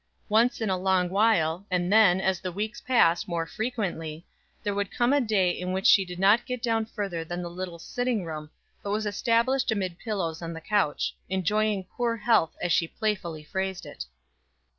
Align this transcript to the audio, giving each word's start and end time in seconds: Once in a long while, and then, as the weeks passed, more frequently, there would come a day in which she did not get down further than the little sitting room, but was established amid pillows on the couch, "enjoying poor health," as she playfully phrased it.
Once 0.29 0.61
in 0.61 0.69
a 0.71 0.75
long 0.79 1.09
while, 1.11 1.63
and 1.69 1.93
then, 1.93 2.19
as 2.19 2.39
the 2.39 2.51
weeks 2.51 2.81
passed, 2.81 3.27
more 3.27 3.45
frequently, 3.45 4.25
there 4.63 4.73
would 4.73 4.89
come 4.89 5.13
a 5.13 5.21
day 5.21 5.51
in 5.51 5.73
which 5.73 5.85
she 5.85 6.03
did 6.03 6.17
not 6.17 6.43
get 6.47 6.59
down 6.59 6.87
further 6.87 7.23
than 7.23 7.43
the 7.43 7.49
little 7.51 7.77
sitting 7.77 8.25
room, 8.25 8.49
but 8.81 8.89
was 8.89 9.05
established 9.05 9.71
amid 9.71 9.99
pillows 9.99 10.41
on 10.41 10.53
the 10.53 10.59
couch, 10.59 11.15
"enjoying 11.29 11.83
poor 11.83 12.17
health," 12.17 12.55
as 12.63 12.71
she 12.71 12.87
playfully 12.87 13.43
phrased 13.43 13.85
it. 13.85 14.05